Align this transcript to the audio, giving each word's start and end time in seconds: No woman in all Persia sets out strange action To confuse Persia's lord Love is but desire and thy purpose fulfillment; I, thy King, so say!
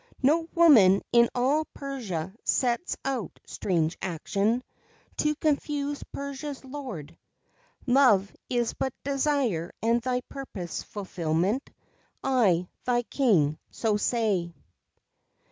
No 0.23 0.49
woman 0.55 1.03
in 1.13 1.29
all 1.35 1.65
Persia 1.75 2.33
sets 2.43 2.97
out 3.05 3.39
strange 3.45 3.99
action 4.01 4.63
To 5.17 5.35
confuse 5.35 6.01
Persia's 6.11 6.65
lord 6.65 7.15
Love 7.85 8.35
is 8.49 8.73
but 8.73 8.95
desire 9.03 9.71
and 9.83 10.01
thy 10.01 10.21
purpose 10.21 10.81
fulfillment; 10.81 11.69
I, 12.23 12.67
thy 12.83 13.03
King, 13.03 13.59
so 13.69 13.95
say! 13.95 14.55